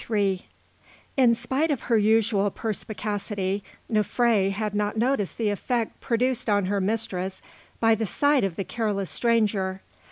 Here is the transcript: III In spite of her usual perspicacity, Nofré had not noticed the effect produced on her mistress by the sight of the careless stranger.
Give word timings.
III 0.09 0.47
In 1.15 1.35
spite 1.35 1.69
of 1.69 1.81
her 1.81 1.95
usual 1.99 2.49
perspicacity, 2.49 3.63
Nofré 3.87 4.49
had 4.51 4.73
not 4.73 4.97
noticed 4.97 5.37
the 5.37 5.51
effect 5.51 5.99
produced 6.01 6.49
on 6.49 6.65
her 6.65 6.81
mistress 6.81 7.39
by 7.79 7.93
the 7.93 8.07
sight 8.07 8.43
of 8.43 8.55
the 8.55 8.63
careless 8.63 9.11
stranger. 9.11 9.83